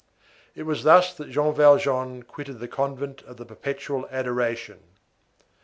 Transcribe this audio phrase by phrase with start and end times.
[0.55, 4.79] It was thus that Jean Valjean quitted the convent of the Perpetual Adoration.